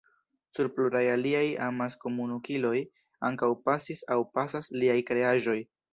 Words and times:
Sur 0.59 0.69
pluraj 0.77 1.01
aliaj 1.15 1.43
amaskomunikiloj 1.65 2.75
ankaŭ 3.29 3.51
pasis 3.69 4.03
aŭ 4.17 4.19
pasas 4.39 4.73
liaj 4.83 5.01
kreaĵoj. 5.13 5.59